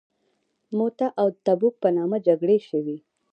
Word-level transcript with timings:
موته 0.77 1.07
او 1.21 1.27
تبوک 1.45 1.75
په 1.83 1.89
نامه 1.97 2.17
جګړې 2.27 2.57
شوي. 2.67 2.97